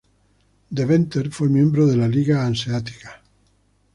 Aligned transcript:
Deventer 0.73 1.29
fue 1.29 1.47
miembro 1.47 1.85
de 1.85 1.95
la 1.95 2.07
Liga 2.07 2.43
Hanseática. 2.43 3.21